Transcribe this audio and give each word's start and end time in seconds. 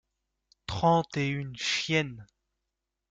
Trente 0.65 1.15
et 1.15 1.27
une 1.27 1.55
chiennes. 1.55 2.25